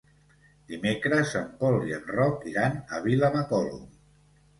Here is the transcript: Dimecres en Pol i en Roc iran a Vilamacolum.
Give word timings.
Dimecres 0.69 1.33
en 1.41 1.51
Pol 1.59 1.77
i 1.89 1.93
en 1.97 2.07
Roc 2.13 2.47
iran 2.53 2.79
a 2.97 3.03
Vilamacolum. 3.05 3.85